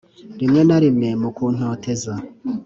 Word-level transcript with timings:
rimwe 0.39 0.61
na 0.67 0.77
rimwe, 0.83 1.09
mu 1.21 1.29
kuntoteza. 1.35 2.13